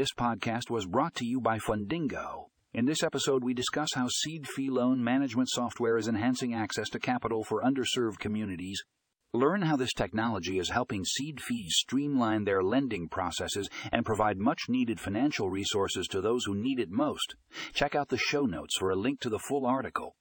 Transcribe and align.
This 0.00 0.14
podcast 0.18 0.70
was 0.70 0.86
brought 0.86 1.14
to 1.16 1.26
you 1.26 1.42
by 1.42 1.58
Fundingo. 1.58 2.46
In 2.72 2.86
this 2.86 3.02
episode, 3.02 3.44
we 3.44 3.52
discuss 3.52 3.90
how 3.94 4.06
CDFI 4.06 4.70
loan 4.70 5.04
management 5.04 5.50
software 5.50 5.98
is 5.98 6.08
enhancing 6.08 6.54
access 6.54 6.88
to 6.88 6.98
capital 6.98 7.44
for 7.44 7.62
underserved 7.62 8.18
communities. 8.18 8.82
Learn 9.34 9.60
how 9.60 9.76
this 9.76 9.92
technology 9.92 10.58
is 10.58 10.70
helping 10.70 11.04
CDFIs 11.04 11.72
streamline 11.72 12.44
their 12.44 12.62
lending 12.62 13.10
processes 13.10 13.68
and 13.92 14.06
provide 14.06 14.38
much 14.38 14.70
needed 14.70 14.98
financial 14.98 15.50
resources 15.50 16.06
to 16.06 16.22
those 16.22 16.46
who 16.46 16.54
need 16.54 16.80
it 16.80 16.88
most. 16.90 17.34
Check 17.74 17.94
out 17.94 18.08
the 18.08 18.16
show 18.16 18.46
notes 18.46 18.78
for 18.78 18.88
a 18.90 18.96
link 18.96 19.20
to 19.20 19.28
the 19.28 19.38
full 19.38 19.66
article. 19.66 20.16